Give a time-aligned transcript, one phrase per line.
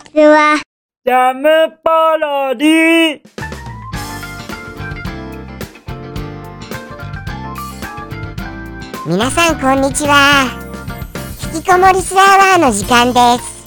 [0.00, 0.60] ちは。
[1.04, 1.48] ジャム
[1.82, 3.20] パロディ
[9.06, 10.44] 皆さんこんにちは。
[11.54, 13.66] 引きこもりスラワーの時間です。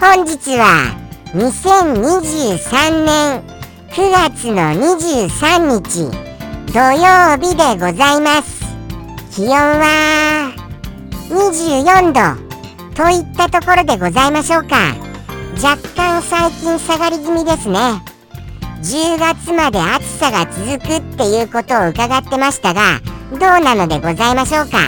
[0.00, 0.96] 本日は
[1.34, 3.42] 2023年
[3.90, 6.10] 9月の23日
[6.72, 8.60] 土曜日でございます。
[9.32, 10.52] 気温は
[11.28, 12.50] 24度
[12.94, 15.09] といったところでございましょうか
[15.62, 17.78] 若干最近下がり気味ですね。
[18.82, 22.98] 10月まで暑さが続くっていうことを伺ってましたが
[23.30, 24.78] どうなのでございましょうか。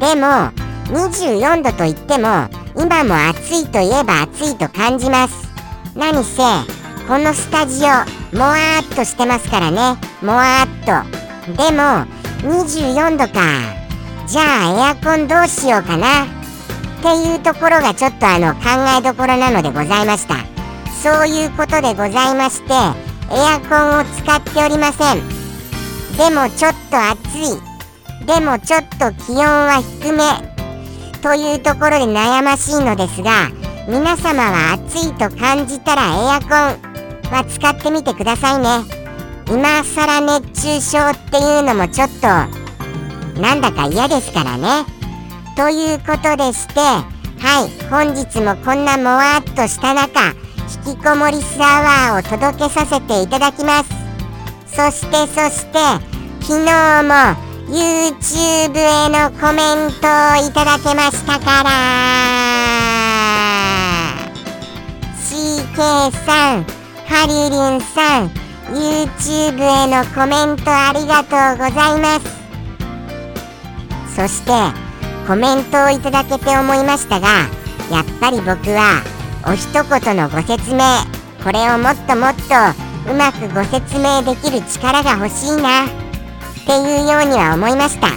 [0.00, 0.50] でも
[0.92, 5.48] 24度といっても今も暑いといえば暑いと感じます。
[5.94, 6.42] 何せ
[7.06, 7.88] このスタジオ
[8.36, 9.96] もわーっとしてますからね。
[10.22, 11.06] もわーっ
[11.46, 11.52] と。
[11.52, 12.04] でも
[12.42, 13.40] 24度か。
[14.26, 16.37] じゃあエアコンどうしようかな。
[16.98, 18.60] っていうところがちょっとあの考
[18.98, 20.34] えどころなのでございました。
[21.00, 22.76] そういうことでございましてエ
[23.38, 25.22] アコンを使っておりません。
[26.16, 28.26] でもちょっと暑い。
[28.26, 30.22] でもちょっと気温は低め
[31.22, 33.48] というところで悩ましいのですが
[33.88, 36.50] 皆様は暑いと感じたらエアコン
[37.30, 38.84] は使ってみてくださいね。
[39.46, 42.26] 今更熱中症っていうのもちょっと
[43.40, 44.97] なんだか嫌ですからね。
[45.58, 47.02] ということでしては
[47.66, 50.28] い本日もこんなもわっとした中
[50.86, 53.90] 引きこもりスラワーを届けさせていただきます。
[54.68, 55.78] そしてそして
[56.42, 57.34] 昨日も
[57.66, 61.70] YouTube へのコメントをいただけましたから
[65.16, 66.62] CK さん
[67.08, 68.30] ハリリンさん
[68.70, 72.38] YouTube へのコメントありがとうございます。
[74.14, 74.87] そして
[75.28, 77.28] コメントをいただけて思いましたが
[77.92, 79.02] やっぱり僕は
[79.46, 80.80] お一言のご説明
[81.44, 85.88] これをもっともっとうまくご説明できる力が欲しいなっ
[86.64, 88.08] ていうようには思いました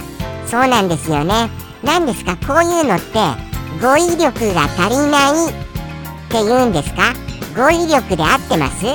[0.48, 1.50] そうなんですよね
[1.84, 3.20] 何ですかこういうのって
[3.82, 5.52] 語彙力が足りないっ
[6.30, 7.12] て言うんですか
[7.54, 8.86] 語彙力で合ってます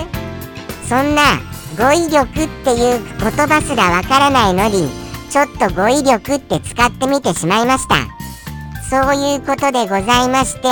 [0.90, 1.38] そんな
[1.78, 5.07] 語彙力っていう言葉すらわからないのに
[5.38, 8.08] ちょっと語彙力って使ってみてしまいました。
[8.90, 10.68] そういうことでございまして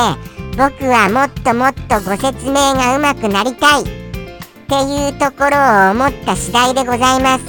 [0.58, 3.84] 僕はもっともっとご説明がうまくなりたい。
[3.84, 7.46] っていうところを思った次第でございます。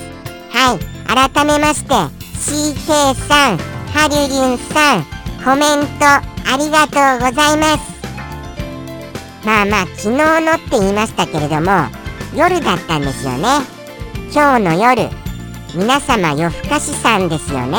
[0.50, 1.32] はい。
[1.32, 3.56] 改めまして CK さん
[3.94, 5.04] ハリュリンさん
[5.42, 7.96] コメントありがとうございます。
[9.42, 11.88] まあまあ昨日のって言いましたけれども
[12.34, 13.48] 夜だったんですよね。
[14.34, 15.25] 今日の夜。
[15.76, 17.76] 皆様夜更かしさんですよね。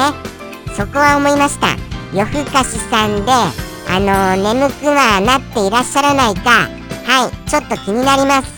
[0.75, 1.75] そこは思いました。
[2.13, 6.69] 夜更かしさんであのー、眠くはなっていらっしゃらないか。
[7.07, 8.53] はいちょっと気になります。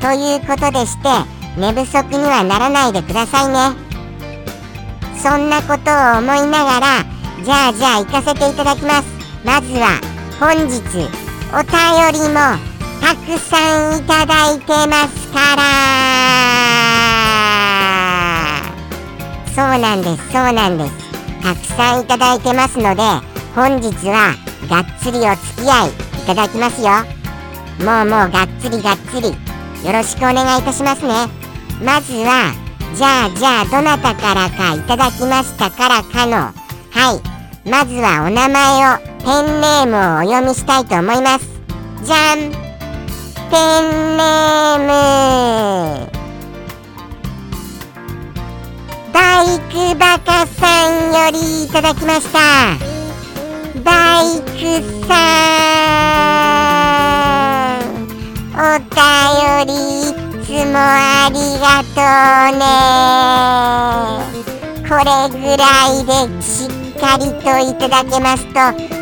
[0.00, 1.08] ということでして
[1.58, 3.74] 寝不足にはならないでくださいね。
[5.20, 7.04] そんなことを思いながら
[7.44, 9.08] じゃあじゃあ行かせていただきます。
[9.44, 10.00] まずは
[10.38, 10.78] 本日
[11.52, 11.74] お便
[12.12, 12.38] りも
[13.00, 17.15] たくさんいただいてますから
[19.56, 20.92] そうなんですそうなんです。
[21.42, 23.02] たくさんいただいてますので
[23.54, 24.34] 本日は
[24.68, 25.92] がっつりお付き合いい
[26.26, 26.90] ただきますよ。
[27.82, 29.28] もうもうがっつりがっつり。
[29.82, 31.14] よろしくお願いいたしますね。
[31.82, 32.52] まずは
[32.94, 36.36] じゃあじゃあどなたからかいただきましたからかの。
[36.36, 36.52] は
[37.64, 37.68] い。
[37.68, 41.48] まずはお名前をペンネームをお読みしたいと思います。
[42.04, 42.52] じゃん。
[43.50, 46.15] ペンネーム。
[49.16, 52.38] バイクバカさんよりいただきました。
[53.82, 54.52] バイク
[55.08, 55.14] さ
[57.80, 57.96] ん
[58.52, 58.92] お便
[59.68, 59.72] り
[60.10, 60.12] い
[60.44, 61.34] つもあり
[61.64, 62.04] がと
[62.52, 62.64] うね。
[64.86, 66.12] これぐらいで
[66.42, 66.68] しっ
[67.00, 68.52] かりといただけますと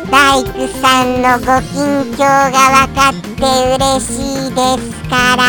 [0.09, 1.43] 大工さんのご
[1.73, 1.83] 近
[2.13, 2.55] 況が
[2.87, 3.41] 分かって
[3.75, 4.07] 嬉し
[4.47, 5.43] いですから。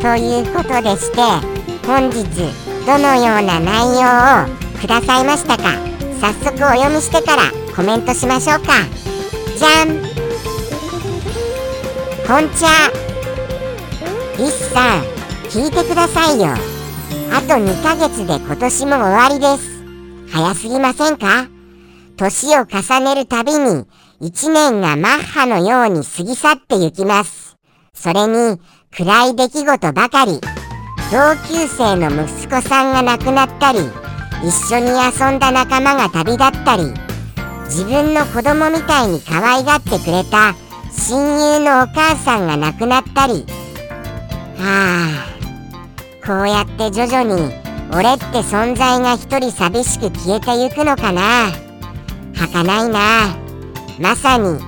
[0.00, 1.57] ということでして
[1.88, 2.22] 本日
[2.86, 5.72] どのような内容をくださいましたか？
[6.20, 7.44] 早速お読みしてから
[7.74, 8.74] コメントしましょうか。
[9.56, 9.96] じゃん。
[12.26, 12.68] こんちゃ
[14.36, 15.02] リスさん
[15.48, 16.48] 聞いてくださいよ。
[17.32, 19.82] あと2ヶ月で今年も終わりです。
[20.30, 21.48] 早すぎませんか？
[22.18, 23.86] 年を重ねるたびに
[24.20, 27.56] 1年がマッハのように過ぎ去ってゆきます。
[27.94, 28.60] それに
[28.94, 30.38] 暗い出来事ばかり。
[31.10, 33.78] 同級生の息子さんが亡くなったり
[34.44, 36.92] 一緒に遊んだ仲間が旅立ったり
[37.64, 40.54] 自分の子供みたいに可愛がってくれた
[40.92, 43.46] 親友のお母さんが亡くなったり。
[44.58, 47.54] はあこうやって徐々に
[47.90, 51.50] 俺って存在が一人寂しく消えてゆくのかな。
[52.34, 53.00] 儚いな。
[53.98, 54.58] まさに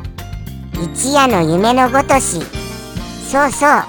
[0.83, 2.41] 一夜の夢のごとし。
[3.31, 3.85] そうそう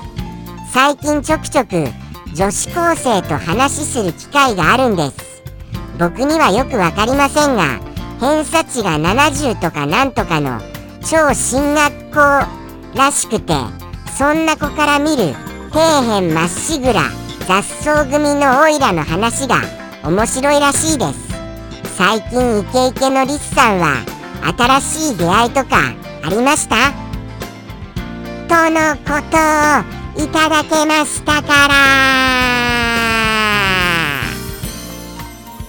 [0.73, 2.00] 最近ちょくちょく
[2.33, 5.43] 女子高生と話する機会があるんです。
[5.99, 7.79] 僕にはよく分かりませんが
[8.19, 10.59] 偏差値が70とかなんとかの
[11.01, 12.17] 超進学校
[12.95, 13.53] らしくて
[14.17, 15.33] そんな子から見る
[15.71, 17.03] 底辺まっしぐら
[17.47, 19.61] 雑草組のオイラの話が
[20.03, 21.31] 面白いらしいです。
[21.97, 23.97] 最近イケイケのリスさんは
[24.57, 25.93] 新しい出会いとか
[26.23, 26.75] ありました？
[28.47, 29.37] とのこと
[29.97, 31.73] をいただけましたから。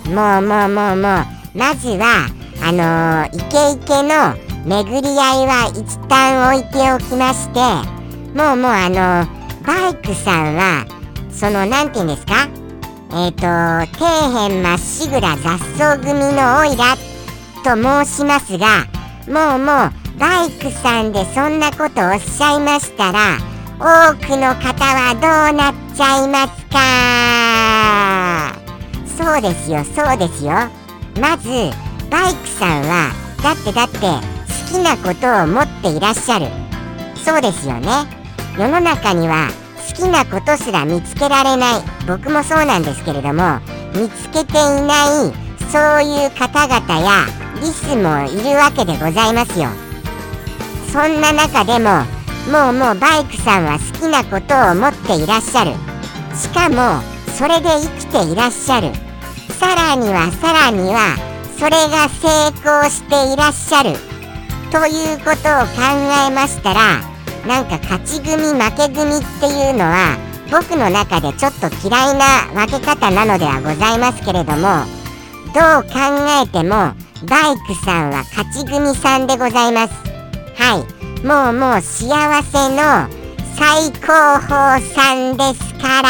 [0.06, 1.26] もうもうもうもう。
[1.54, 2.28] まずは
[2.62, 4.34] あのー、イケイケの
[4.64, 7.60] 巡り合いは一旦置いておきまして。
[8.34, 10.86] もうもうあのー、バイクさんは
[11.30, 12.48] その何て言うんですか？
[13.14, 16.96] えっ、ー、と底辺まっしぐら雑草組のオイラ
[17.62, 18.86] と申しますが
[19.28, 23.36] もうもうバイクさんでそんなことおっしゃいましたら
[23.84, 26.78] 多くの方はどうなっちゃいますか？
[29.18, 30.52] そうですよそうですよ。
[31.20, 31.48] まず
[32.08, 33.10] バイクさんは
[33.42, 34.06] だってだって好
[34.70, 36.46] きなことを持っていらっしゃる。
[37.24, 37.88] そうですよね。
[38.56, 39.48] 世の中には
[39.88, 41.82] 好きなことすら見つけられない。
[42.06, 43.58] 僕もそうなんですけれども
[43.96, 45.34] 見つけていない
[45.72, 47.26] そういう方々や
[47.60, 49.70] リスもいるわけでございますよ。
[50.92, 52.04] そんな中でも
[52.50, 55.72] もうもうバイクさんは好きなことを持っていらっしゃる。
[56.34, 57.02] しかも
[57.36, 58.92] それで生きていらっしゃる。
[59.60, 61.16] さらにはさらには
[61.56, 63.92] それが成功していらっしゃる。
[64.72, 65.82] ということを考
[66.26, 67.00] えましたら
[67.46, 70.16] なんか勝ち組負け組っていうのは
[70.50, 74.84] 僕の中でちょっと嫌いな分け方なのではございますけれども
[75.52, 75.98] どう考
[76.42, 76.94] えても
[77.28, 79.94] バイクさんは勝ち組さんでございます。
[80.56, 81.01] はい。
[81.24, 83.08] もうもう幸せの
[83.54, 86.08] 最高峰さんですから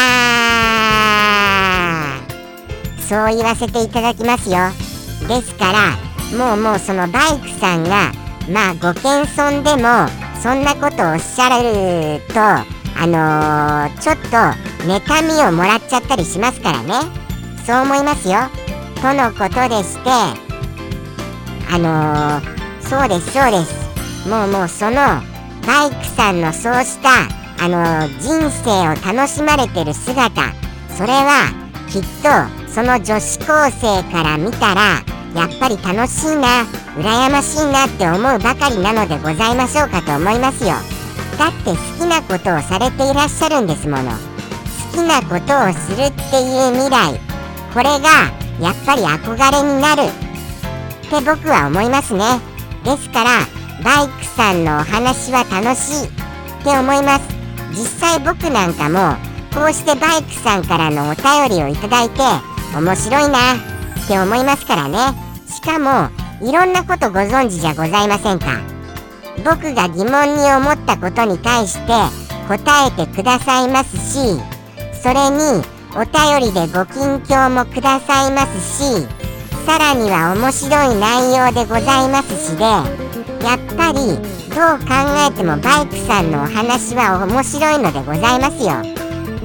[2.97, 4.71] そう言わせていただきますよ。
[5.27, 5.91] ですから
[6.35, 8.11] もうもうそのバイクさんが
[8.49, 10.09] まあご謙遜でも
[10.41, 12.65] そんなことをおっしゃられるとあ
[13.05, 14.27] のー、ちょっと
[14.87, 16.93] 妬みをもらっちゃったりしますからね。
[17.67, 18.49] そう思いますよ。
[18.99, 20.09] とのことでして
[21.71, 23.92] あのー、そうですそうです。
[24.27, 24.95] もうもうその
[25.65, 27.09] バイクさんのそうした
[27.59, 30.53] あの、人生を楽しまれてる姿
[30.89, 31.51] それは
[31.89, 35.03] きっとその女子高生から見たら
[35.35, 36.63] やっぱり楽しいな
[36.95, 40.73] 羨ましいなって思うばかりなのでございましょうかと思いますよ。
[41.37, 44.11] だって好きなことをされていらっしゃるんですもの。
[44.11, 47.19] 好きなことをするっていう未来
[47.73, 52.23] これがやっぱり憧れになるって僕は思いますね。
[52.83, 57.27] ですからバイクさんのお話は楽しいって思います。
[57.71, 59.17] 実際僕なんかも
[59.53, 62.21] こうしてバイクさんからのお便りをいただいて
[62.75, 64.97] 面白いなって思いますからね。
[65.47, 66.09] しかも
[66.41, 68.73] いろんなことご存知じゃございませんか。
[69.45, 74.39] 僕が疑問に思ったことに対して答えてくださいますし
[75.01, 75.63] それに
[75.95, 79.07] お便りでご近況もくださいますし
[79.65, 82.65] さらには面白い内容でございますしで
[83.43, 84.15] やっぱり
[84.55, 84.93] どう考
[85.27, 88.81] えてもバイクさんのお話は面白いのでございますよ。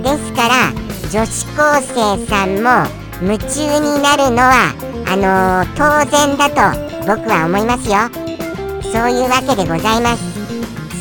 [0.02, 0.72] ですから
[1.10, 2.86] 女子高生さんも
[3.20, 4.72] 夢中になるのは
[5.06, 8.08] あのー、当然だと僕は思いますよ。
[8.92, 10.38] そういうわけでございます。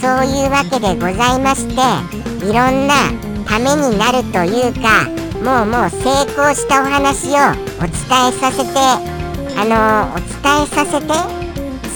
[0.01, 1.73] そういうわけでございまして
[2.45, 3.11] いろんな
[3.45, 5.05] ためになるというか
[5.43, 7.35] もうもう成功したお話を
[7.77, 8.79] お伝えさせて
[9.55, 11.36] あのー、お伝えさせて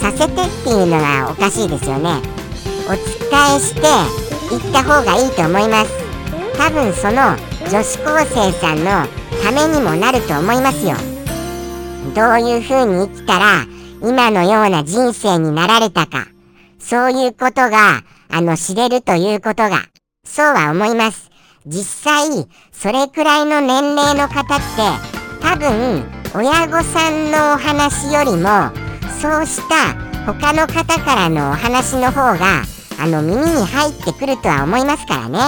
[0.01, 2.09] させてっていうのはおかしいですよね。
[2.87, 3.81] お伝えして
[4.51, 5.91] いった方がいいと思います。
[6.57, 7.37] 多分その
[7.69, 9.05] 女子高生さんの
[9.43, 10.95] ためにもなると思いますよ。
[12.15, 13.65] どういう風に生きたら
[14.01, 16.25] 今のような人生になられたか。
[16.79, 19.83] そういうことがあの知れるということが。
[20.25, 21.29] そうは思います。
[21.67, 24.65] 実際それくらいの年齢の方って
[25.41, 26.03] 多分
[26.33, 28.80] 親御さんのお話よりも
[29.21, 29.93] そうした
[30.25, 32.63] 他の方からのお話の方が
[32.99, 35.39] あの耳に入ってくるとは思いますからね。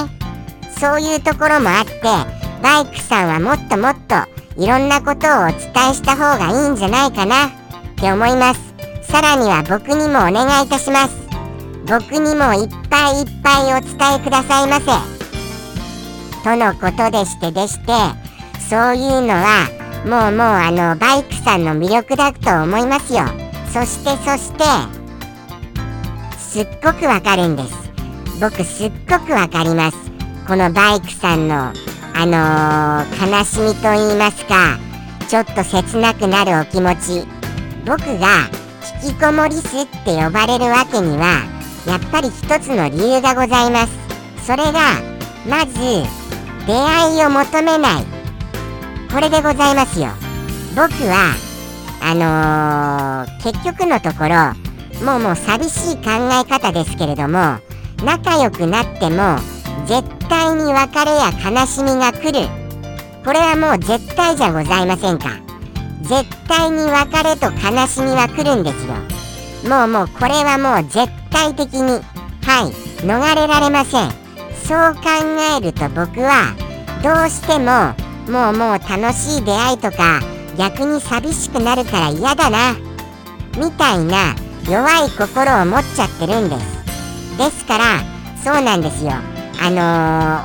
[0.79, 2.01] そういうところもあって
[2.61, 4.15] バイクさんはもっともっと
[4.61, 7.49] いろんなことをお伝えした方がいいんじゃないかなっ
[7.95, 8.61] て思います。
[9.09, 11.15] さらには僕にもお願いいたします。
[11.87, 14.85] 僕にもいっぱいいっぱいお伝えくださいませ。
[16.43, 17.91] とのことでしてでして
[18.69, 19.67] そういうのは
[20.05, 23.23] もうもうあのバイクさんの魅力だと思いますよ。
[23.73, 24.63] そしてそして
[26.37, 27.73] すっごくわかるんです。
[28.39, 29.97] 僕すっごくわかります。
[30.47, 31.55] このバイクさんの
[32.13, 34.77] あのー、悲しみと言いますか
[35.27, 37.27] ちょっと切なくなるお気持ち。
[37.87, 38.47] 僕が
[39.01, 41.41] 引きこもりすって呼ばれるわけには
[41.87, 43.93] やっぱり一つの理由がございます。
[44.45, 45.01] それが
[45.49, 45.73] まず
[46.67, 48.05] 出会いを求めない。
[49.11, 50.09] これでございますよ。
[50.75, 51.52] 僕は
[52.05, 54.53] あのー、結局のところ
[55.05, 57.57] もうもう寂しい考え方ですけれども
[58.03, 59.37] 仲良くなっても
[59.85, 62.47] 絶対に別れや悲しみが来る。
[63.23, 65.29] これはもう絶対じゃございませんか。
[66.01, 68.93] 絶対に別れと悲しみは来るんですよ。
[69.69, 72.71] もうもうこれはもう絶対的にはい
[73.05, 74.11] 逃れられません。
[74.65, 75.01] そう考
[75.57, 76.53] えると僕は
[77.01, 77.93] どうしても
[78.31, 80.19] もうもう楽しい出会いとか
[80.57, 82.75] 逆に寂しくなるから嫌だな。
[83.57, 84.35] みたいな
[84.69, 87.37] 弱い心を持っちゃってるんです。
[87.37, 87.99] ですから
[88.43, 89.11] そうなんですよ。
[89.61, 89.81] あの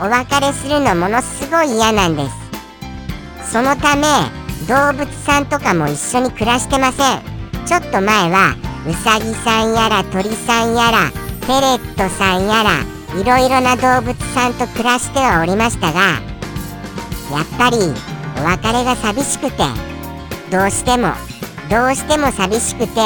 [0.05, 2.29] ー、お別れするのものすごい嫌なんで
[3.43, 3.53] す。
[3.53, 4.03] そのため
[4.69, 7.39] 動物さんとかも一緒に暮らしてません。
[7.67, 11.11] ちょっと前はうさぎさんやら鳥さんやら
[11.43, 16.01] ペレットさんやらいろいろな動物さんと暮らしてはおりましたが
[17.31, 17.77] やっぱり
[18.41, 19.88] お別れが寂しくて
[20.51, 21.13] どうしても
[21.71, 23.01] どうしても寂しくて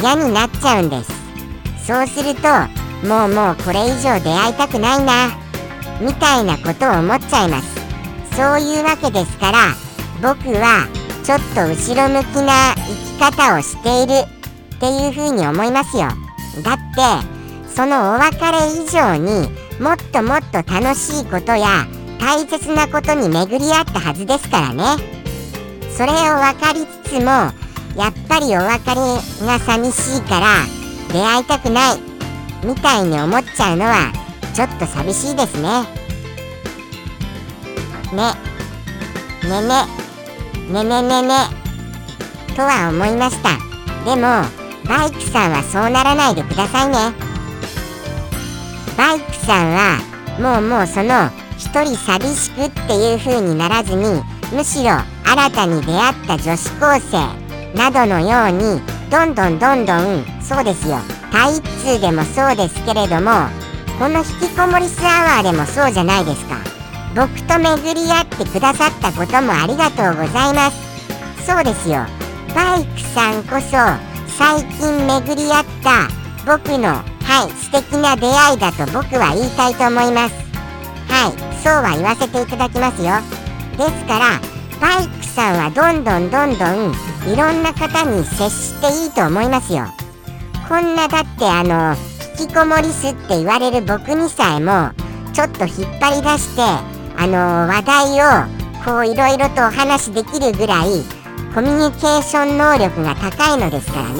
[0.00, 1.12] 嫌になっちゃうんです。
[1.86, 2.48] そうすると
[3.06, 5.28] もうもうこれ以上出会いたくないな
[6.00, 7.74] みたいなことを思っちゃいます。
[8.36, 9.58] そういうわけですから
[10.20, 10.88] 僕は
[11.22, 14.12] ちょっと後ろ向きな生き方をしている
[14.76, 16.08] っていうふうに思いますよ。
[16.64, 19.48] だってそのお別れ以上に
[19.80, 21.86] もっともっと楽しいことや
[22.18, 25.21] 大切なことに巡り合ったはずですからね。
[25.96, 27.26] それを分かりつつも
[27.96, 30.46] やっぱりお別れが寂しいから
[31.12, 32.00] 出会いたくない
[32.64, 34.12] みたいに思っちゃうのは
[34.54, 35.82] ちょっと寂しいですね。
[38.12, 38.34] ね。
[39.44, 39.86] ねね。
[40.70, 41.34] ねねねね。
[42.56, 43.50] とは思いました。
[44.04, 44.44] でも
[44.88, 47.12] バイクさんはそうならないでくださいね。
[48.96, 49.98] バイクさんは
[50.38, 54.90] もうもうその一人寂しくっていう風にならずにむしろ
[55.24, 58.80] 新たに出会った女子高生などのように
[59.10, 60.98] どんどんどんどんそうですよ。
[61.32, 63.48] タイツでもそうですけれども
[63.98, 66.56] この引きこもりスアワーでもそうじゃないですか。
[67.14, 71.46] 僕と巡り合ってくださったこともありがとうございます。
[71.46, 72.04] そうですよ。
[72.54, 73.76] バイクさんこそ
[74.36, 76.08] 最近巡り合った
[76.44, 80.34] 僕のはい素敵な出会いだと僕は言いたいと思います。
[81.08, 83.41] はいそうは言わせていただきますよ。
[83.76, 84.40] ですから
[84.80, 89.86] バイクさんはどんどんどんどんいろんな方に接していいと思いますよ。
[90.68, 91.94] こんなだってあの
[92.38, 94.90] 引きこもりすって言われる僕にさえも
[95.32, 96.62] ちょっと引っ張り出して
[97.16, 101.02] あの話題をこういろいろとお話しできるぐらい
[101.54, 104.16] コミュニケーション能力が高いのですからね。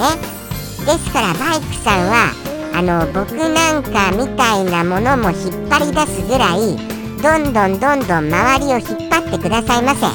[0.85, 2.32] ですからバイクさんは
[2.75, 6.91] あの僕なんかみたいなものも引っ張り出すぐらい
[7.23, 10.07] どんどんどんどん周りを引っ張ってくださいませ。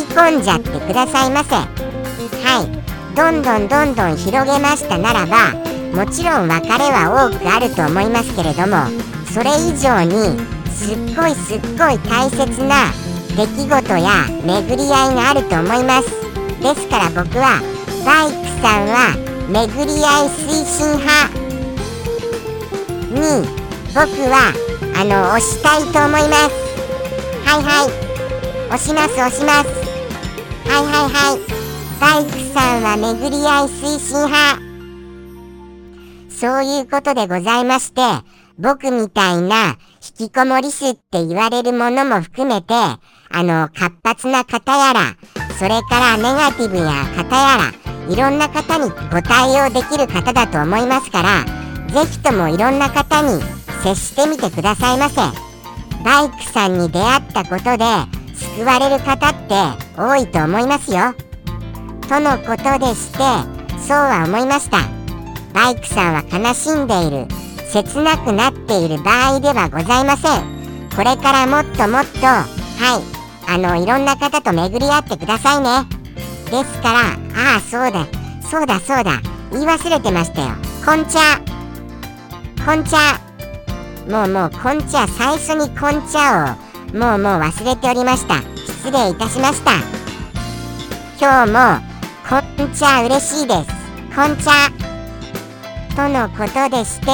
[0.00, 1.56] 引き込んじゃってくださいませ。
[1.56, 2.88] はい。
[3.18, 5.52] どんどんどんどん広げましたならば
[5.92, 8.86] もちろん別れは多くあると思いますけれども
[9.34, 10.38] それ以上に
[10.70, 12.92] すっごいすっごい大切な
[13.36, 16.08] 出来事や巡り合いがあると思います。
[16.62, 17.60] ですから僕は
[18.06, 19.16] バイクさんは
[19.48, 21.28] 巡り合い推進派
[23.10, 23.48] に
[23.92, 23.98] 僕
[24.30, 24.67] は
[25.00, 26.50] あの押したいと思います。
[27.46, 28.74] はいはい。
[28.74, 29.68] 押します押します。
[30.68, 31.58] はいはいはい。
[32.00, 34.58] バイクさんは巡り合い推進派。
[36.28, 38.00] そういうことでございまして
[38.58, 39.76] 僕みたいな
[40.18, 42.98] 引きこもりすって言われるものも含めてあ
[43.42, 45.16] の活発な方やら
[45.58, 51.44] それからネガティブや方やらいろんな方にご対応できる方だと思いますから
[51.92, 53.40] ぜひともいろんな方に
[53.82, 55.16] 接してみてくださいませ。
[56.04, 57.84] バイクさんに出会ったことで
[58.34, 59.54] 救われる方って
[59.96, 61.14] 多いと思いますよ。
[62.08, 63.18] とのことでして
[63.78, 64.78] そうは思いました。
[65.52, 67.26] バイクさんは悲しんでいる
[67.70, 70.42] 切なくなっている場合ではございません。
[70.94, 75.86] これからもっともっとはいあのいろんな方と巡り合ってくださいね。
[76.50, 77.00] ですから
[77.52, 78.06] ああそうだ
[78.48, 79.20] そうだそうだ
[79.52, 80.48] 言い忘れてましたよ。
[80.84, 81.40] こんちゃ
[82.64, 83.27] こんちゃ
[84.08, 88.36] もうもうこんちゃ最初にこんちゃをもうもう忘れておりました。
[88.64, 89.72] 失礼いたしました。
[91.20, 91.86] 今日も
[92.26, 93.68] こんちゃ嬉しいです。
[94.16, 94.70] こんちゃ。
[95.94, 97.06] とのことでして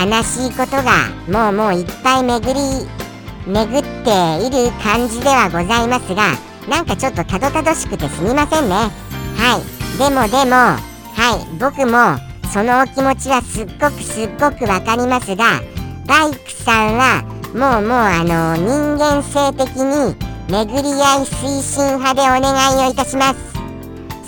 [0.00, 2.60] 悲しいことがもうもういっぱい巡り
[3.46, 6.32] 巡っている感じではございますが
[6.66, 8.74] なんかちょっとたどたどしくてすみませんね。
[9.36, 9.98] はい。
[9.98, 10.78] でもでもは
[11.36, 11.58] い。
[11.58, 12.18] 僕も
[12.50, 15.60] そのお気持ちはすっごくすっごくわかりますが
[16.06, 17.22] バイクさんは
[17.52, 20.14] もうもうあの人間性的に
[20.48, 23.56] 巡り合い推進派でお願いをいたします。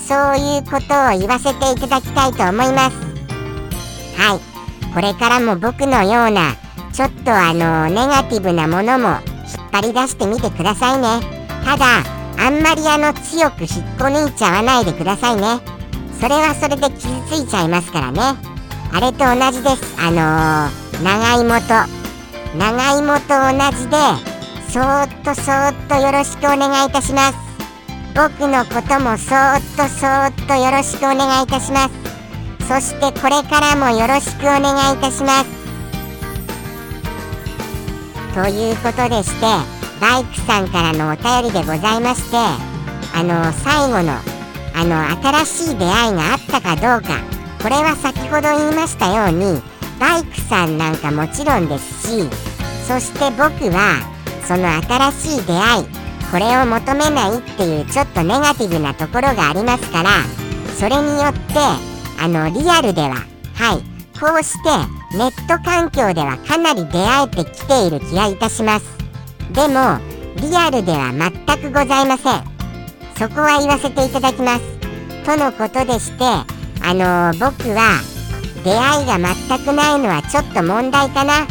[0.09, 2.97] そういうことを言わせていただきたいと思います。
[4.17, 4.93] はい。
[4.93, 6.57] これからも僕のような
[6.93, 11.21] ちょっとあのネガティブなものも引っ張り出してみてくださいね。
[11.65, 11.87] ただ
[12.39, 15.61] あんまりあの強く引っこ抜いちゃわないでくださいね。
[16.21, 18.21] それはそれで傷ついちゃいますからね。
[18.93, 19.95] あれと同じです。
[20.01, 21.99] あのー長芋と
[22.59, 23.97] 長芋と同じで
[24.69, 27.39] そーっとそーっとよろしくお願いいたします。
[28.15, 31.95] 僕のこともそーっとそーっとよろしくお願いいたします。
[32.67, 35.59] そしてこれからもよろしくお願いいたします。
[38.35, 39.47] ということでして
[40.01, 44.13] バイクさんからのお便りでございましてあの最後の
[44.75, 45.11] あの
[45.45, 47.21] 新しい出会いがあったかどうか
[47.63, 49.61] これは先ほど言いましたように
[49.99, 52.29] バイクさんなんかもちろんですし
[52.87, 54.01] そして僕は
[54.47, 54.69] その
[55.13, 55.85] 新しい出会い
[56.31, 60.11] これを求めないっていうちょっとネガティブなところがありますから
[60.79, 61.59] それによって
[62.21, 63.17] あのリアルでは
[63.55, 64.69] はいこうして
[65.17, 68.87] ネット環境ではかなり出会えてきている気がいたします。
[69.53, 69.99] でも
[70.37, 72.43] リアルでは全くございません。
[73.17, 74.63] そこは言わせていただきます。
[75.25, 78.01] とのことでしてあの僕は
[78.65, 81.45] 出会いが全くないのはちょっと問題かな。
[81.45, 81.47] っ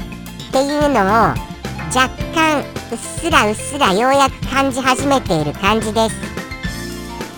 [0.52, 1.48] ていうのを
[1.93, 6.15] 若干うっすらうっすらようやく感じ始めている感じです。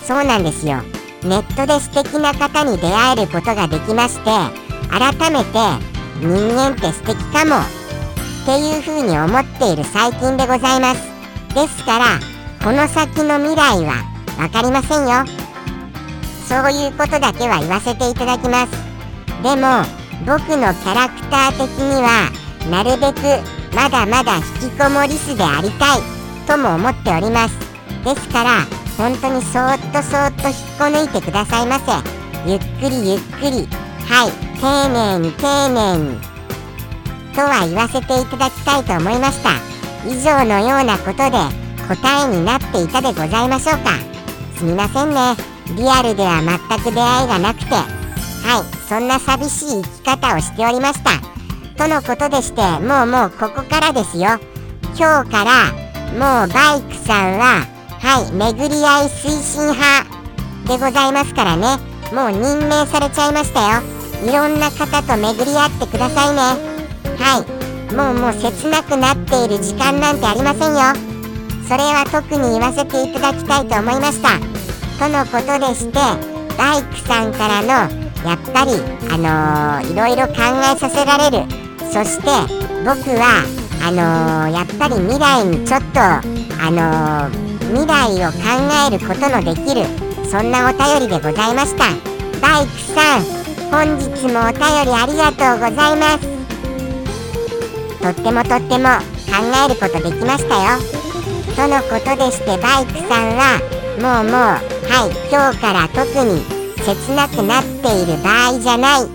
[0.06, 0.82] そうなんですよ。
[1.22, 4.24] ネットで素敵な方に出会えることができまして
[4.88, 5.58] 改めて
[6.20, 7.56] 人間って素敵かも。
[8.42, 11.02] っていう風に思っている最近でございます。
[11.54, 12.04] ですから
[12.64, 14.04] この先の未来は
[14.38, 15.24] 分かりませんよ。
[16.48, 18.89] そういうことだけは言わせていただきます。
[19.42, 19.84] でも
[20.26, 22.30] 僕のキャラクター的には
[22.70, 23.20] なるべく
[23.74, 26.00] まだまだ引きこもりすでありたい
[26.46, 27.56] とも思っております。
[28.04, 28.66] ですから
[28.98, 31.84] 本当にそーっとそーっと引っこ抜いてくださいませ。
[32.46, 33.68] ゆっくりゆっくり
[34.06, 36.18] はい丁寧に丁寧に
[37.34, 39.50] とは言わせていただきたいと思いました。
[40.06, 41.38] 以上のようなことで
[41.88, 43.92] 答えになっていたでございましょうか。
[44.56, 45.34] すみませんね。
[45.76, 47.99] リアルでは全く出会いがなくて。
[48.42, 51.20] はいそんな寂しい生き方をしておりました。
[51.76, 54.38] とのことでしてもうもうここからですよ。
[54.96, 55.72] 今日から
[56.12, 57.66] もうバイクさんは
[57.98, 60.04] はい巡り合い推進派
[60.66, 61.78] でございますからね。
[62.12, 63.82] もう任命されちゃいましたよ。
[64.24, 66.40] いろんな方と巡り合ってくださいね。
[67.18, 67.94] はい。
[67.94, 70.94] もうもう切なくなっている時間なんてありませんよ。
[71.66, 74.38] それは特に言わせていただきたいと思いました。
[74.98, 75.98] とのことでして
[76.58, 78.72] バイクさんからのやっぱり
[79.10, 80.34] あのー、いろいろ考
[80.72, 81.44] えさせられる。
[81.92, 82.26] そして
[82.84, 83.44] 僕は
[83.82, 86.20] あのー、やっぱり未来にちょっとあ
[86.70, 88.38] のー、未来を考
[88.88, 89.86] えることのできる
[90.28, 91.84] そんなお便りでございました。
[92.40, 93.22] バイクさん
[93.70, 96.28] 本日もお便りありがとうございます。
[98.00, 98.88] とってもとっても
[99.28, 100.78] 考えることできましたよ。
[101.56, 103.60] とのことでしてバイクさんは
[104.00, 104.34] もうもう
[104.88, 109.06] はい今日から特に切なくなっている場合じゃないっ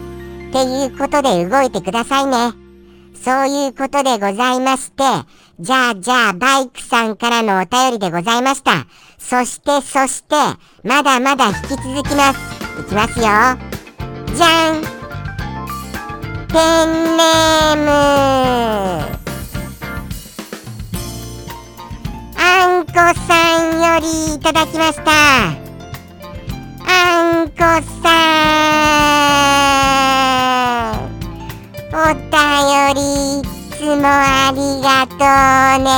[0.52, 2.54] ていうことで動いてくださいね。
[3.24, 5.04] そういうことでございまして、
[5.60, 8.86] じゃあじゃあバイクさんからのお便りでございました。
[9.18, 10.36] そしてそして、
[10.84, 12.40] まだまだ引き続きます。
[12.80, 13.26] いきますよ。
[14.36, 14.82] じゃん
[16.48, 17.90] ペンネーム
[22.38, 25.65] あんこさんよりいただきました。
[27.66, 27.74] さ
[30.92, 31.06] ん
[31.92, 32.32] お便
[32.94, 33.00] り
[33.40, 35.90] いつもありがとうね。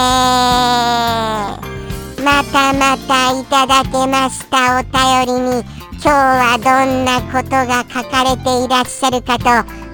[2.23, 4.80] またまたいただけました。
[4.80, 4.93] お便
[5.36, 9.45] りに今日はどんなことが書かれていらっしゃるかと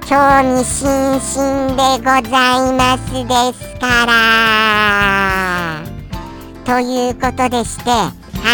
[0.05, 0.15] 興
[0.55, 4.11] 味津々でございますですから。
[6.65, 8.11] ということでしては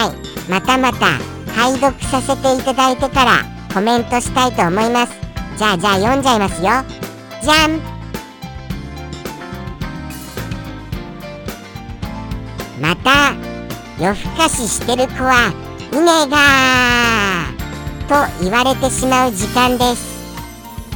[0.07, 0.49] い。
[0.49, 1.38] またまた。
[1.49, 5.13] 拝読させていただいてからコメントしたいと思います。
[5.57, 6.69] じゃあじゃあ読んじゃいますよ。
[7.41, 7.79] じゃん
[12.81, 13.33] また
[13.99, 15.53] 夜更かししてる子は
[15.91, 16.37] いねが
[18.07, 20.07] と言われてしまう時間です。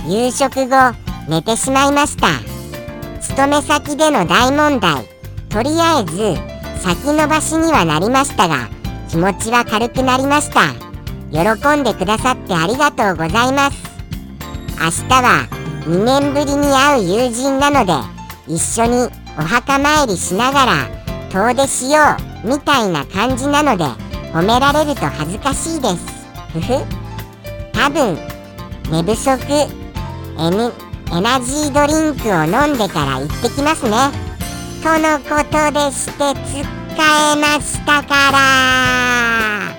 [0.08, 0.96] 夕食後
[1.28, 2.28] 寝てしまいました。
[3.22, 5.08] 勤め先での大問題。
[5.50, 6.36] とりあえず
[6.82, 8.70] 先延ばしにはなりましたが
[9.14, 10.74] 気持ちは軽くなりました。
[11.32, 13.78] 喜んでくださってありがとうございます。
[14.76, 15.48] 明日は
[15.86, 17.94] 2年ぶりに会う友人なので
[18.48, 20.74] 一緒にお墓参りしながら
[21.30, 22.00] 遠出しよ
[22.44, 23.84] うみたいな感じなので
[24.34, 25.98] 褒められると恥ずかしいです。
[26.52, 26.74] ふふ。
[27.72, 28.18] 多分
[28.90, 29.38] 寝不足
[30.40, 30.74] N
[31.16, 33.92] エナジードリンクを飲んでから行ってきますね。
[34.82, 39.74] とのことでして使えましたから。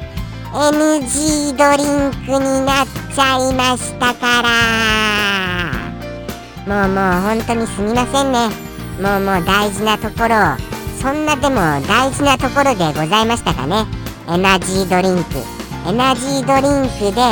[0.71, 5.75] NG ドリンクになっちゃいましたから。
[6.67, 8.49] もうもう本当にすみませんね。
[9.01, 13.85] もうもう大事なところをそんなでも大事なところでございましたかね。
[14.29, 15.39] エナジードリンク。
[15.87, 17.23] エナジードリンクで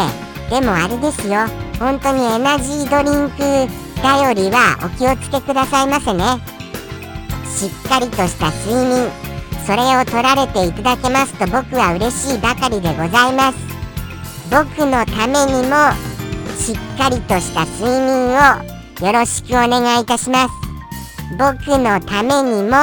[0.51, 1.47] でもあれですよ。
[1.79, 6.25] 本当にエナジードリンク頼りはお気をつけくださいませね。
[7.47, 9.22] しっかりとした睡眠。
[9.67, 13.59] それを取られていただけますと僕は嬉しいばかりでございます。
[14.51, 15.93] 僕のためにも
[16.59, 20.51] しっかりとした睡眠をよろしくお願いいたします。
[21.39, 22.77] 僕のためにも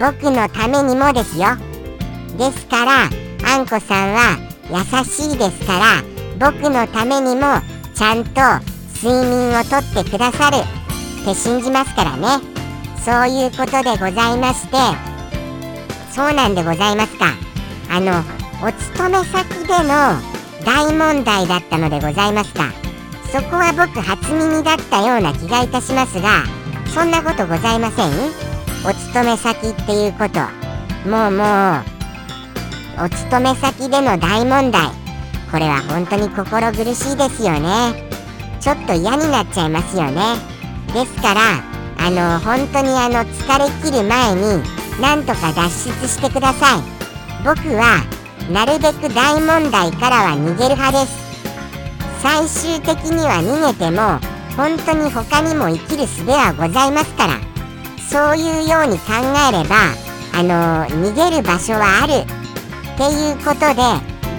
[0.00, 1.56] 僕のためにもですよ。
[2.36, 3.08] ですから
[3.46, 4.38] あんこさんは
[4.70, 7.60] 優しいですから僕のためにも
[7.94, 8.40] ちゃんと
[9.02, 12.42] 睡眠をとってくださるって信じますからね。
[13.04, 15.13] そういうことでございまして
[16.14, 17.34] そうなんでございますか。
[17.90, 18.22] あの
[18.62, 20.14] お勤め先での
[20.64, 22.70] 大問題だったのでございますか。
[23.32, 26.44] そこは僕初耳だったような気がいたしますが
[26.94, 28.10] そんなことございません？
[28.88, 30.38] お勤め先っていうこと。
[31.10, 31.80] もうも
[33.02, 34.90] うお勤め先での大問題。
[35.50, 38.08] これは本当に心苦しいですよね。
[38.60, 40.36] ちょっと嫌になっちゃいますよね。
[40.92, 41.40] ですから
[41.98, 44.62] あの本当にあの疲れ切る前に
[45.00, 46.82] なんとか脱出してください。
[47.44, 48.02] 僕は
[48.50, 51.24] なるべく大問題からは逃げる派です。
[52.22, 54.18] 最終的には逃げても
[54.56, 57.40] 本当に他にも生きる術はございますから。
[58.08, 59.12] そういうように考
[59.48, 59.76] えれば
[60.32, 62.12] あの逃げる場所はある。
[62.94, 63.74] っていうことで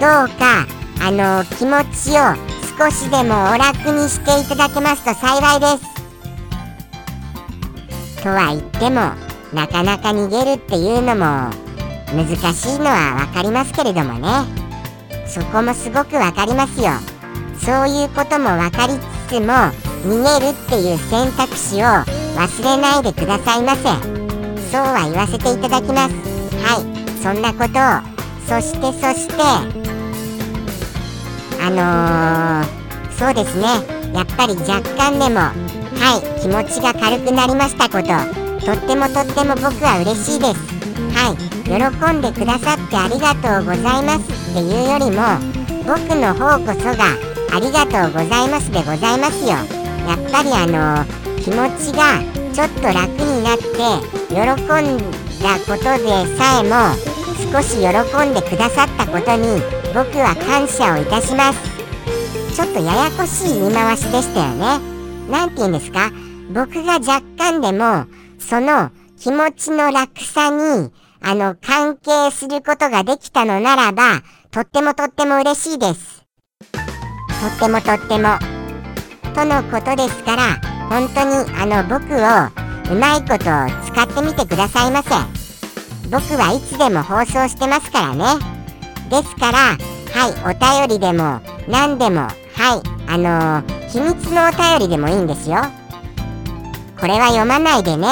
[0.00, 0.66] どうか
[1.02, 2.34] あの気持ちを
[2.78, 5.66] 少しでもお楽にしていただけますと幸いで
[8.16, 8.22] す。
[8.22, 9.25] とは言っても
[9.56, 11.50] なかなか逃げるっていうのも
[12.12, 14.28] 難しいのは分かりますけれどもね。
[15.26, 16.90] そこもすごく分かりますよ。
[17.64, 18.92] そういうことも分かり
[19.28, 19.54] つつも
[20.04, 21.86] 逃げるっていう選択肢を
[22.36, 23.84] 忘れないでくださいませ。
[24.70, 26.14] そうは言わせていただきます。
[26.62, 27.22] はい。
[27.22, 28.60] そんなことを。
[28.60, 29.42] そしてそして
[31.62, 33.64] あのー、そうですね。
[34.12, 35.54] やっぱり若干でもは
[36.36, 36.40] い。
[36.42, 38.45] 気持ちが軽くなりましたこと。
[38.66, 40.58] とってもとっても僕は嬉しいです。
[41.14, 41.36] はい。
[41.66, 44.26] 喜んでくださってありがとうございます。
[44.50, 45.22] っていうよりも
[45.86, 47.14] 僕の方こそが
[47.54, 48.72] ありがとうございます。
[48.72, 49.50] でございますよ。
[49.50, 51.06] やっぱりあの
[51.40, 52.18] 気持ちが
[52.52, 53.70] ちょっと楽になって
[54.34, 54.98] 喜ん
[55.38, 56.90] だことでさえも
[57.52, 57.86] 少し喜
[58.28, 59.62] んでくださったことに
[59.94, 62.56] 僕は感謝をいたします。
[62.56, 64.80] ちょっとややこしい言い回しでしたよね。
[65.30, 66.10] 何て言うんですか？
[66.52, 68.06] 僕が若干でも
[68.38, 76.24] その気持ちの楽さにあの関係することができたのならばとってもとっても嬉しいです。
[76.62, 78.38] とってもとっても。
[79.34, 83.44] とのことですから本当にあの僕をうまいこと
[83.84, 85.10] 使ってみてくださいませ。
[86.10, 88.24] 僕はいつでも放送してますからね。
[89.10, 95.56] ですからはいお便りでも何でもはいあのー、秘密のお便りでもいいんですよ。
[96.98, 98.08] これは読まないでね。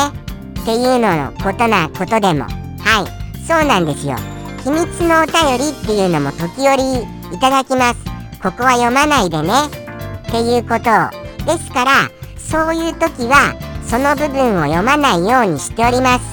[0.60, 2.44] っていうののことなことでも。
[2.44, 3.46] はい。
[3.46, 4.16] そうなんですよ。
[4.62, 7.02] 秘密のお便りっていうのも時折
[7.34, 8.00] いただきます。
[8.42, 9.52] ここは読まないでね。
[10.28, 11.24] っていうことを。
[11.44, 13.54] ですからそういう時は
[13.86, 16.24] その部分を読まないようにしております。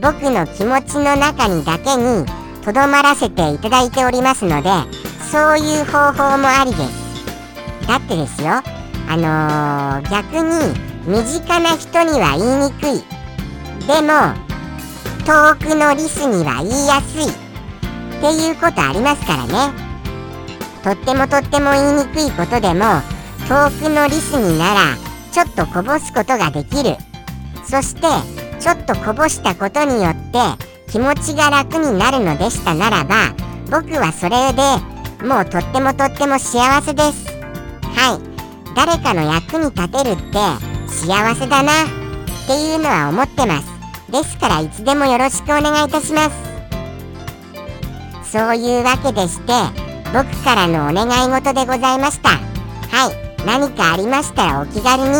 [0.00, 2.26] 僕の気持ちの中にだけに
[2.64, 4.70] とどまらせていただいておりますので
[5.30, 7.86] そういう方法もありです。
[7.88, 8.62] だってですよ。
[9.08, 13.04] あのー、逆に身近な人には言いにくい。
[13.86, 14.32] でも
[15.26, 17.30] 遠くのリスには言いやすい。
[17.30, 19.74] っていうことありますからね。
[20.82, 23.02] とってもとっても言いにくいことでも
[23.48, 24.80] 遠くのリスになら
[25.30, 26.96] ちょっとこぼすことができる。
[27.64, 28.02] そして
[28.58, 30.38] ちょっとこぼしたことによって
[30.90, 33.34] 気持ちが楽になるのでしたならば
[33.70, 37.26] 僕はそれでもうとってもとっても幸せです。
[37.94, 38.34] はい。
[38.74, 40.73] 誰かの役に立てるって
[41.04, 41.84] 幸せだな。
[41.84, 41.86] っ
[42.46, 43.66] ていうのは思ってます。
[44.10, 46.54] ですからいつでもよろしくお願いいたします。
[48.32, 49.52] そういうわけでして
[50.14, 52.30] 僕からのお願い事でございました。
[52.30, 53.46] はい。
[53.46, 55.12] 何かありましたらお気軽に。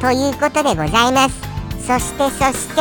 [0.00, 1.38] ということでございます。
[1.86, 2.80] そしてそして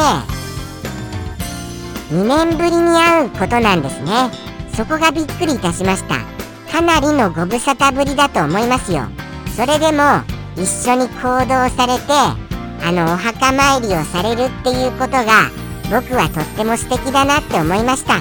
[2.14, 4.32] 2年ぶりに会うことなんですね。
[4.74, 6.16] そこがびっくりいたしました。
[6.72, 9.10] かなりのご無沙汰ぶりだと思いますよ。
[9.58, 10.22] それでも
[10.56, 12.50] 一緒に行動されて
[12.82, 15.50] あのお墓参りをされるっていうことが
[15.92, 18.20] 僕はとっても素敵だなって思いました。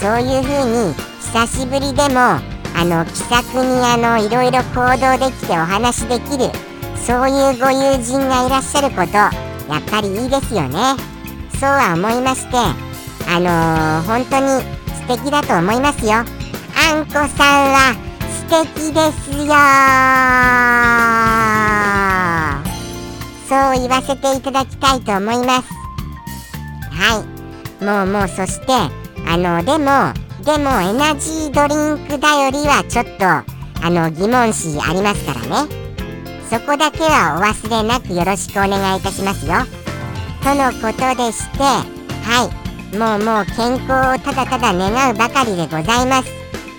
[0.00, 2.20] そういう風に久しぶりでも
[2.76, 6.50] あの気さくにあのいろいろ行動できてお話できる
[6.96, 9.30] そういうご友人がいらっしゃることや
[9.78, 10.96] っぱりいいですよね。
[11.58, 14.46] そうは思いましてあのー、本当に
[14.94, 16.12] 素敵だと思いますよ。
[16.16, 16.24] あ
[17.00, 17.28] んこさん
[17.72, 17.94] は
[18.28, 19.54] 素敵ですよ
[23.74, 25.68] 言わせていただきたいと思います。
[26.90, 27.22] は
[27.80, 27.84] い。
[27.84, 28.72] もうもうそして
[29.26, 30.12] あのでも
[30.44, 35.84] でもエナジードリンクだよりはちょっとあの疑問視ありますからね。
[36.50, 39.54] そこだけはお忘れなくよろしくお願いいたしますよ。
[40.42, 42.64] とのことでしてはい。
[42.96, 46.30] もうもう健康をただただ願うばかりでございます。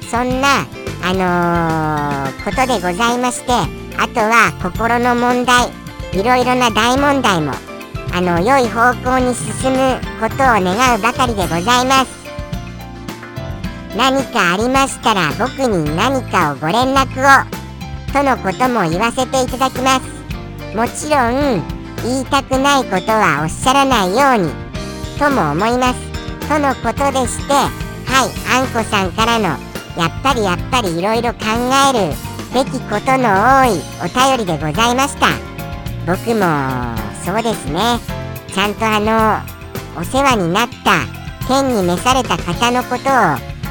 [0.09, 0.65] そんな
[1.03, 3.51] あのー、ことでございまして
[3.97, 5.84] あとは心の問題。
[6.15, 7.51] いろいろな大問題も
[8.13, 12.25] あの良い方向に進むことを願うばかりでございます。
[13.97, 17.45] 何かありましたら僕に何かをご連絡を
[18.13, 20.75] とのことも言わせていただきます。
[20.75, 21.61] もちろん
[22.03, 24.53] 言いたくないことはおっしゃらないように
[25.19, 25.99] とも思います。
[26.47, 29.45] とのことでしてはいあんこさんからの
[29.97, 31.39] やっぱりやっぱりいろいろ考
[31.93, 32.15] える
[32.53, 33.27] べきことの
[33.59, 35.54] 多いお便りでございました。
[36.05, 36.45] 僕も
[37.23, 37.99] そうですね。
[38.53, 41.01] ちゃんとあのお世話になった
[41.47, 43.09] 天に召された方のこと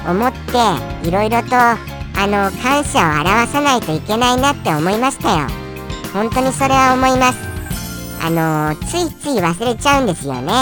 [0.08, 1.78] を思っていろいろとあ
[2.26, 5.46] の感謝を表さないといけないなって思いましたよ。
[6.12, 7.38] 本当にそれは思います。
[8.22, 10.52] あのついつい忘れちゃうんですよね。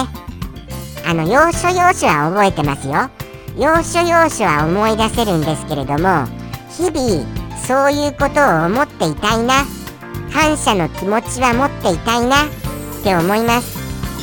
[1.06, 3.10] あの要所要所は覚えてますよ。
[3.58, 6.26] 要所要所は思い出せるんですけれども
[6.70, 9.64] 日々そういうことを思っていたいな。
[10.32, 12.48] 感謝の気持ちは持っていたいなっ
[13.02, 13.78] て思います。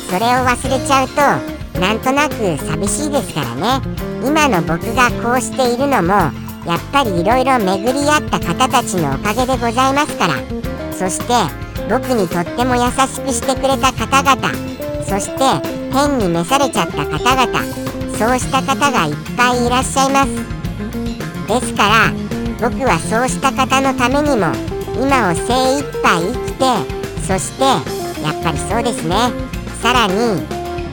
[0.08, 3.80] それを忘れちゃうとなんとなく寂しいですからね。
[4.24, 6.12] 今の僕がこうしているのも
[6.66, 10.34] やっぱりいろいろ巡り合った方たちのおかげでございますから。
[10.92, 11.32] そして
[11.88, 14.52] 僕にとっても優しくしてくれた方々
[15.02, 17.64] そして天に召されちゃった方々
[18.16, 20.30] そうした方がいっぱいいらっしゃいます。
[21.48, 22.12] ですから
[22.60, 24.52] 僕はそうした方のためにも
[25.00, 26.64] 今を精一杯生きて
[27.26, 29.16] そしてやっぱりそうですね。
[29.82, 30.42] さらに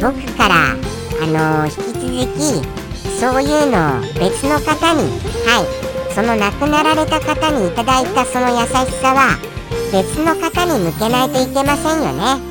[0.02, 5.02] 僕からあの引き続きそういうのを別の方に
[5.46, 5.88] はい。
[6.18, 9.38] その亡くなられた方にいただいたその優しさは
[9.92, 12.42] 別の方に向けないといけませんよね。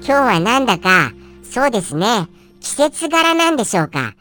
[0.00, 2.28] 今日はなんだかそうですね。
[2.60, 4.14] 季節柄なんでしょうか。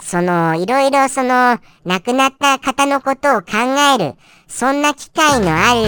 [0.00, 3.48] その、いろいろその、亡くなった方のことを考
[3.94, 4.14] える、
[4.48, 5.86] そんな機会のある、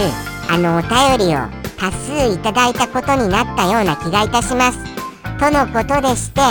[0.49, 1.39] あの、お便りを
[1.77, 4.79] 多数いただいたことになったような気がいたします。
[5.39, 6.41] とのことでして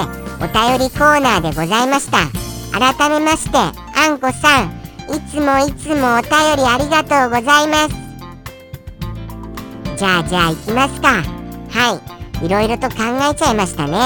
[0.40, 2.18] お便りコーナーでございました。
[2.78, 4.66] 改めましてあんこさん
[5.12, 7.96] いつもいつもお便りありがとうございます。
[9.96, 11.24] じゃあじゃあ行きますか。
[11.70, 12.00] は
[12.40, 12.46] い。
[12.46, 12.96] いろいろと考
[13.28, 13.98] えちゃいましたね。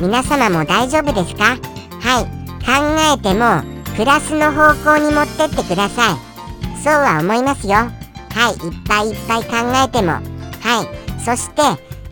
[0.00, 1.56] 皆様も大丈夫ですか？
[2.00, 2.45] はい。
[2.66, 2.72] 考
[3.14, 3.62] えても
[3.96, 6.82] プラスの方向に持ってってください。
[6.82, 7.74] そうは思いますよ。
[7.74, 10.12] はいいっぱいいっぱい考えても。
[10.12, 11.24] はい。
[11.24, 11.62] そして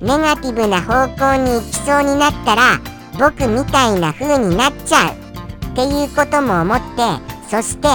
[0.01, 2.81] ネガティブな方向に行きそうになったら
[3.19, 5.15] 僕みたいな風になっちゃう。
[5.15, 7.03] っていうことも思って
[7.51, 7.89] そして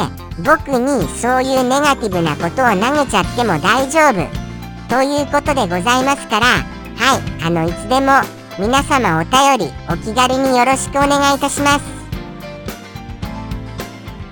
[0.43, 4.49] 僕にそういうネガティブなことを投げちゃっても大丈夫。
[4.89, 8.11] ということでございますからはいあのいつでも
[8.59, 11.98] 皆様お便りお気軽によろしくお願いいたします。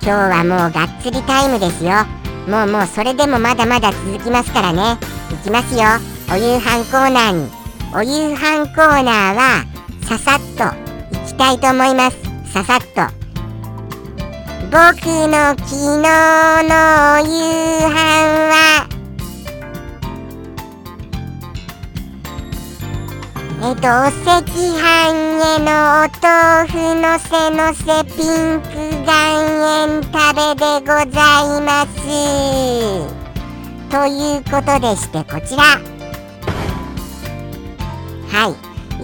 [0.08, 1.92] 今日はもうがっつりタイムですよ。
[2.48, 4.98] もうもうそれでもまだまだ続きますからね。
[5.34, 5.84] いきますよ。
[6.34, 7.52] お夕飯コーナーに。
[7.94, 9.66] お夕飯コーナーは
[10.08, 10.64] ささっと
[11.14, 12.18] いきたいと思います。
[12.54, 13.02] ささっと。
[14.72, 14.96] 僕
[15.28, 16.72] の昨日の
[17.16, 17.92] お夕飯
[18.48, 18.87] は
[23.60, 28.68] えっと、お赤飯へのお豆腐のせのせピンク
[29.04, 29.10] 岩
[29.88, 31.98] 塩食べでございます。
[33.90, 35.64] ということでして、こちら。
[38.30, 38.54] はい。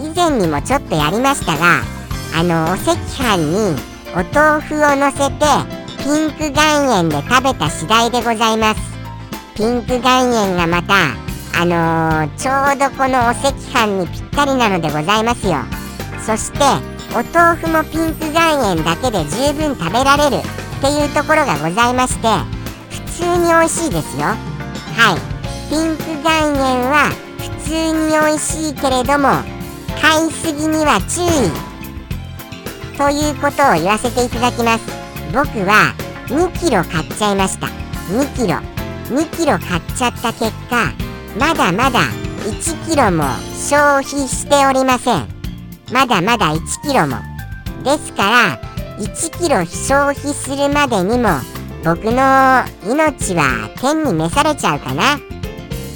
[0.00, 1.82] 以前にもちょっとやりましたが、
[2.36, 3.76] あの、お赤飯に
[4.14, 5.46] お豆腐をのせて、
[5.98, 8.80] ピンク岩塩で食べた次第でございます。
[9.56, 11.23] ピンク岩塩がまた、
[11.56, 15.58] あのー、ちょうどこのお赤飯にぴったりなのでございますよ。
[16.26, 16.58] そして
[17.12, 22.28] お豆腐もピンク岩塩だけで十分食べられるっていうところがございまして
[22.90, 24.24] 普通に美味しいですよ。
[24.24, 25.70] はい。
[25.70, 29.28] ピンク岩塩は普通に美味しいけれども
[30.00, 31.74] 買いすぎには注意。
[32.98, 34.84] ということを言わせていただきます。
[35.32, 35.94] 僕は
[36.26, 37.68] 2キロ買っちゃいました。
[38.10, 38.58] 2キロ。
[39.08, 41.03] 2キロ買っちゃった結果
[41.38, 42.00] まだまだ
[42.44, 45.26] 1キロも消費しておりません。
[45.92, 47.16] まだまだ1キロも。
[47.82, 48.60] ですから
[48.98, 51.30] 1キロ消費するまでにも
[51.84, 55.16] 僕の命は天に召されちゃうかな。
[55.16, 55.18] っ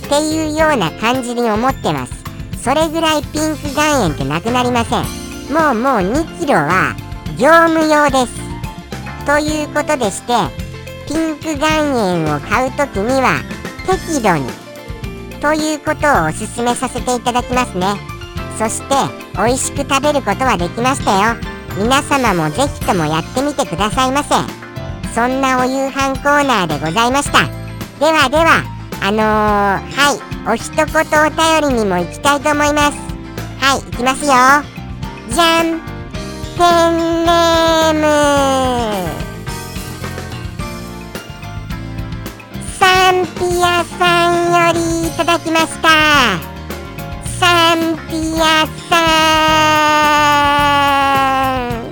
[0.08, 2.12] ていうような感じに思ってます。
[2.60, 5.04] それぐらいピンク岩塩ってなくなりません。
[5.52, 6.96] もうもう2キロは
[7.38, 8.38] 業務用です。
[9.24, 10.32] ということでして
[11.06, 11.68] ピンク岩
[12.14, 13.40] 塩を買う時には
[13.86, 14.67] 適度に
[15.40, 17.86] ということをおすすめさせていただきますね。
[18.58, 18.94] そして
[19.36, 21.36] 美味しく食べることはできましたよ。
[21.78, 24.34] 皆様もぜひともやってみてくださいませ。
[25.14, 27.46] そんなお夕飯コーナーでございました。
[27.98, 28.64] ではでは
[29.00, 32.98] あのー、はいお一言お便りにも行きたいと思います。
[33.60, 34.32] はい行きますよ。
[35.30, 35.80] じゃん。
[36.58, 37.77] ペンネー
[45.18, 45.88] ただきました。
[47.40, 49.02] サンピアさ
[51.74, 51.90] ん。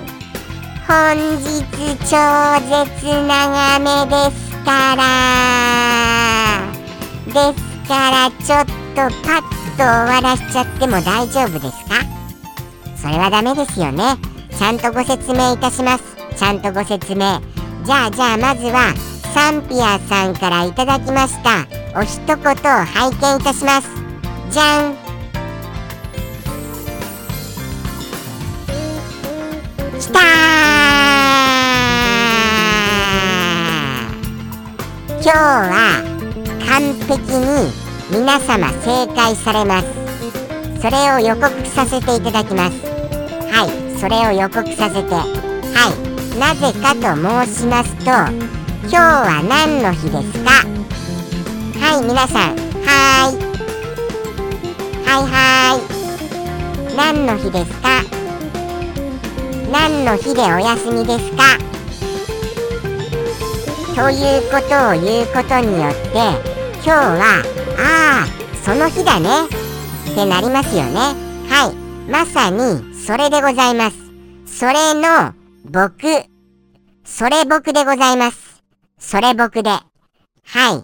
[0.87, 0.95] 本
[1.35, 1.43] 日
[2.05, 2.15] 超
[2.69, 5.03] 絶長めですから。
[7.27, 7.59] です
[7.89, 9.43] からちょっとパッ
[9.75, 11.95] と終わらしちゃっても大丈夫ですか？
[12.95, 14.15] それはダメですよね。
[14.57, 16.03] ちゃんとご説明いたします。
[16.33, 17.41] ちゃんとご説明。
[17.83, 18.93] じゃあじゃあまずは
[19.37, 21.67] サンピアさんからいただきました。
[21.95, 23.87] お一言を拝見いたします。
[24.49, 24.95] じゃん。
[29.99, 30.19] きた
[35.21, 36.01] 今日は
[36.67, 37.71] 完璧に
[38.09, 39.87] 皆様正解されます。
[40.81, 42.81] それを予告させていただきます。
[43.51, 45.13] はいそれを予告させて。
[45.13, 45.23] は
[45.93, 47.01] いなぜかと
[47.45, 48.56] 申しますと
[48.89, 50.51] 今日は何の日ですか？
[51.77, 53.39] はい皆さんはーい。
[55.05, 55.35] はいは
[55.75, 56.95] い。
[56.95, 58.01] 何の日ですか？
[59.73, 61.57] 何の日でお休みですか？
[63.93, 66.07] ということを言うことによって
[66.75, 67.43] 今日は
[67.77, 68.27] ああ
[68.63, 69.47] その日だね。
[69.47, 71.13] ってなりますよね。
[71.49, 71.75] はい。
[72.09, 73.97] まさにそれでございます。
[74.45, 75.33] それの
[75.65, 76.07] 僕。
[77.03, 78.46] それ僕でございます。
[78.99, 79.69] それ僕で。
[79.69, 79.83] は
[80.75, 80.83] い。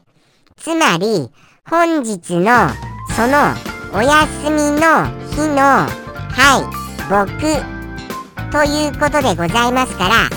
[0.58, 1.30] つまり、
[1.70, 2.70] 本日の、
[3.16, 3.54] その、
[3.94, 5.88] お休みの日の、
[6.36, 7.84] はい、僕、
[8.52, 10.30] ということでございますから、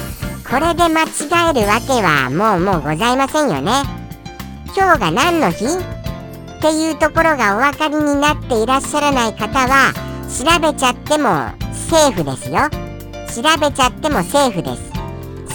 [0.49, 3.83] これで間違えるわけはもうもうございませんよね。
[4.77, 5.69] 今日が何の日っ
[6.61, 9.93] ていうところがお分かりになっていらっしゃらない方は、
[10.29, 12.71] 調べちゃってもセーフですよ。
[13.43, 14.96] 調べちゃってもセーフです。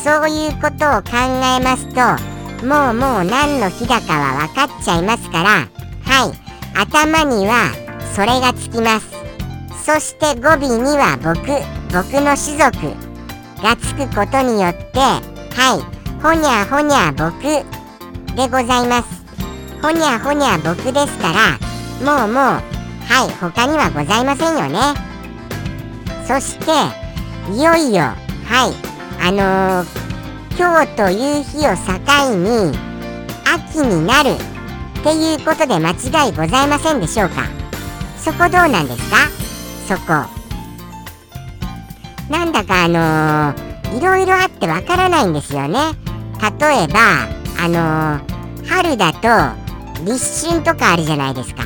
[0.03, 1.17] そういうことを考
[1.59, 2.31] えますと
[2.65, 5.67] もうもう何の日だかは分かっちゃいますから
[6.03, 6.51] はい。
[6.75, 7.71] 頭には
[8.15, 9.07] それがつきます。
[9.85, 11.37] そして語尾には僕
[11.91, 12.95] 僕の種族
[13.61, 16.21] がつくことによってはい。
[16.21, 17.41] ほにゃほにゃ僕
[18.35, 19.23] でございます。
[19.81, 23.31] ほにゃほにゃ僕ですからもうもうはい。
[23.39, 24.79] 他にはございませんよね。
[26.27, 26.71] そして
[27.51, 28.03] いよいよ
[28.45, 28.90] はい。
[29.23, 31.91] あのー、今日という日を境
[32.35, 32.75] に
[33.45, 37.43] 秋になるっていうことで間違いございませんでしょうか？
[38.17, 39.17] そこどうなんですか？
[39.87, 40.25] そこ。
[42.31, 45.77] なんだかあのー、いろいろあってわからないんですよね。
[46.59, 47.27] 例えば
[47.63, 49.27] あのー、春だと
[50.03, 51.63] 立春とかあるじゃないですか。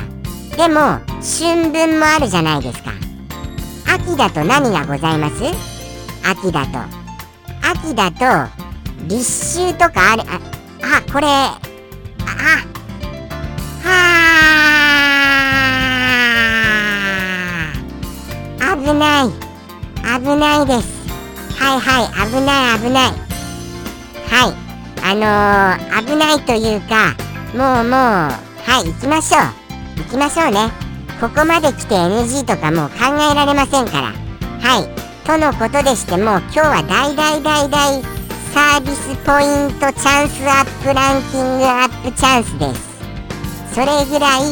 [0.58, 2.90] でも春分もあるじゃないですか。
[3.94, 5.36] 秋だと何がございます？
[6.22, 7.05] 秋だと。
[7.86, 8.50] 秋だと
[9.06, 10.40] 立秋とかある、あ、
[10.98, 11.56] あ、これ、あ、
[13.84, 13.88] は
[18.60, 19.30] あ、危ない、
[20.20, 20.96] 危ないです。
[21.60, 23.12] はいはい、危ない危ない。
[24.28, 24.54] はい、
[25.02, 27.14] あのー、危ないというか、
[27.54, 29.42] もうもう、はい、行きましょう。
[29.98, 30.70] 行きましょうね。
[31.20, 32.96] ここまで来て NG とかもう考
[33.30, 34.12] えられませんから。
[34.60, 35.05] はい。
[35.26, 38.00] とのことでしてもう今日は大大大大
[38.54, 43.74] サービスポイントチャンスアップランキングアップチャンスです。
[43.74, 44.42] それぐらい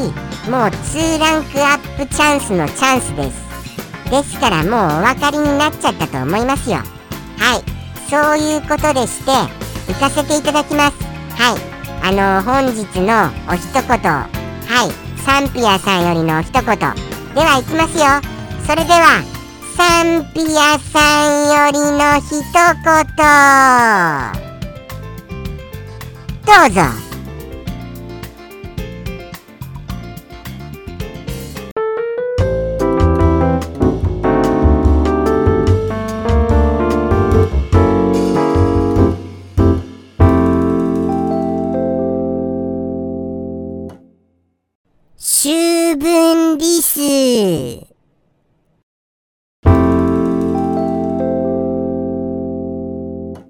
[0.51, 4.11] もう2ランクアップチャンスのチャンスです。
[4.11, 6.79] ですからもうお分かりになっちゃったと思いますよ。
[6.79, 7.63] はい。
[8.11, 9.31] そういうことでして
[9.93, 10.97] 行かせていただきます。
[11.41, 11.61] はい。
[12.03, 13.85] あの本日のお一言。
[13.87, 15.21] はい。
[15.23, 16.65] サンピアさんよりの一言。
[16.65, 18.07] では行きますよ。
[18.67, 19.34] それでは。
[19.77, 23.15] サンピアさんよりの一言。
[26.47, 27.14] どうぞ。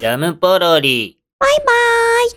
[0.05, 1.17] ジャムポロリ。
[1.39, 2.29] バイバイ